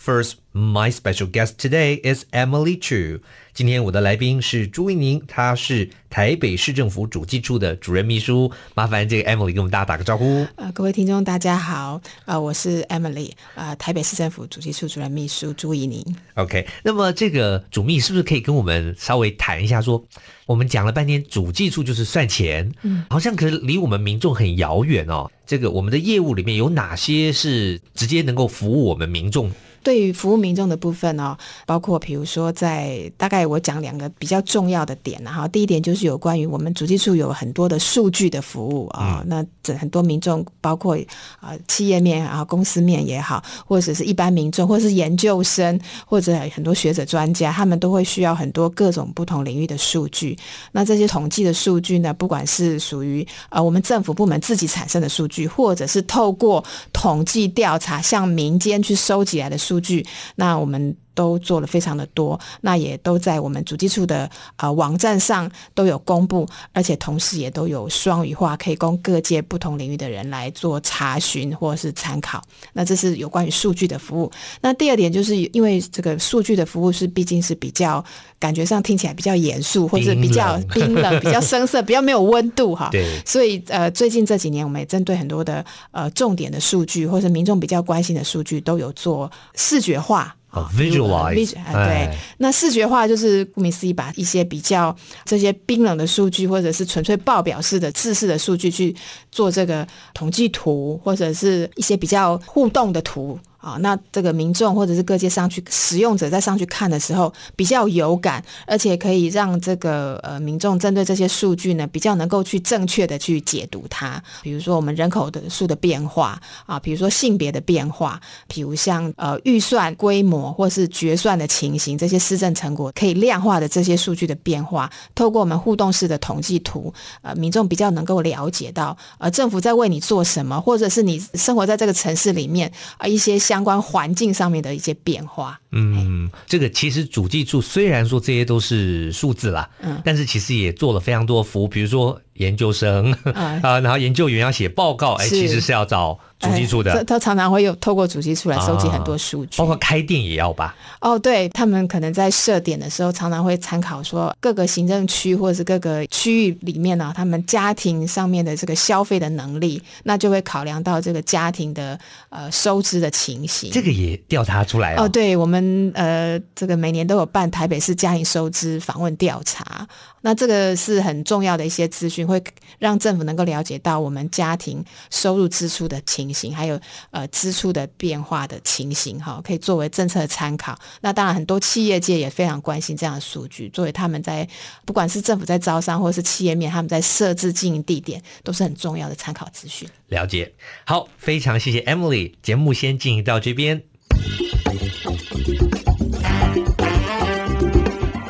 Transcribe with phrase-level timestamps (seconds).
[0.00, 3.20] First, my special guest today is Emily Chu.
[3.52, 8.50] 今天我的来宾是朱怡宁，她是台北市政府主计处的主任秘书。
[8.76, 10.46] 麻烦这个 Emily 跟我们大家打个招呼。
[10.54, 16.00] 呃，各位听众大家好，呃，我是 Emily，呃，台北市政府主计处主任秘书朱怡宁。
[16.34, 20.06] OK，那么这个主秘是不是可以跟我们稍微谈一下说，说
[20.46, 25.28] 我们讲了半天主计处就是算钱，嗯，好像可是离我们民众很遥远哦。
[25.44, 29.50] 这个我们的业务里面有哪些是直接能够服务我们民众？
[29.82, 40.96] 对于服务民众的部分哦，包括比如说在大概我讲两个比较重要的点，然后第一点就是有关于我们主计处有很多的数据的服务啊、哦嗯，那这很多民众包括
[41.40, 50.36] 啊企业面啊公司面也好，或者是一般民众，或者是研究生，或者很多学者专家，他们都会需要很多各种不同领域的数据。
[50.72, 60.96] 那这些统计的数据呢，不管是属于呃我们政府部门自己产生的数据，或者是透过统计调查向民间去收集来的数数据，那我们。
[61.18, 72.40] 都做了非常的多，那也都在我们主机处的呃网站上都有公布，而且同时也都有双语化，可以供各界不同领域的人来做查询或是参考。
[72.72, 74.30] 那这是有关于数据的服务。
[74.60, 78.04] 那第二点就是因为这个数据的服务是毕竟是比较
[78.38, 82.90] 感觉上听起来比较严肃，或者比较冰冷、比较生涩、比较没有温度哈。
[82.94, 83.04] 对。
[83.26, 90.36] 所以呃最近这几年我们也针对很多的呃重点的数据，或是民众比较关心的数据，都有做视觉化。
[90.50, 98.96] Oh, visualize，对，那视觉化就是顾名思义，把一些比较这些冰冷的数据，或者是纯粹报表式的制式的数据去
[99.30, 103.38] 做这个统计图，或者是一些比较互动的图。
[103.58, 114.22] 啊，那这个民众或者是各界上去使用者在上去看的时候比较有感，而且可以让这个呃民众针对这些数据呢比较能够去正确的去解读它。
[114.42, 133.36] 比如说我们人口的数的变化啊，比如说性别的变化，比如像呃预算规模或是决算的情形，这些施政成果可以量化的这些数据的变化，透过我们互动式的统计图，呃，民众比较能够了解到呃政府在为你做什么，或者是你生活在这个城市里面啊、一些。
[133.48, 146.18] 相关环境上面的一些变化，嗯，这个其实主计处虽然说这些都是数字啦，嗯，但是其实也做了非常多服务，比如说研究生啊、嗯， 然后研究员要写报告，哎，其实是要找。
[146.38, 150.74] 主机处的，他、哎、常常会有透过主机处来收集很多数据，包括开店也要吧？
[151.00, 161.98] 哦，对，他们可能在设点的时候，常常会参考说各个行政区或者是各个区域里面呢、啊，他们家庭上面的这个消费的能力，那就会考量到这个家庭的
[162.28, 163.70] 呃收支的情形。
[163.72, 165.04] 这个也调查出来哦。
[165.04, 169.86] 哦，对，我们呃这个每年都有办台北市家庭收支访问调查。
[170.20, 172.42] 那这个是很重要的一些资讯，会
[172.80, 176.80] 让政府能够了解到我们家庭收入支出的情形，还有
[177.10, 180.78] 呃支出的变化的情形，哈，可以作为政策参考。
[181.00, 184.48] 那当然，很多企业界也非常关心这样的数据，作为他们在
[184.84, 189.88] 不管是政府在招商，或者是企业面，他们在设置经营地点，都是很重要的参考资讯。
[190.08, 190.52] 了解，
[190.84, 193.82] 好，非常谢谢 Emily，节目先进行到这边。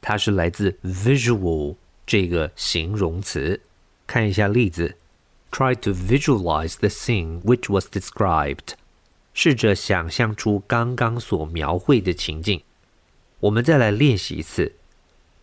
[0.00, 1.74] 它是来自 visual
[2.06, 3.60] 这个形容词。
[4.06, 4.96] 看一下例子
[5.50, 8.74] ：Try to visualize the scene which was described。
[9.34, 12.60] 试着想象出刚刚所描绘的情境。
[13.40, 14.74] 我们再来练习一次。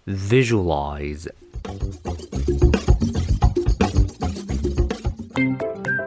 [0.06, 1.32] Visualize.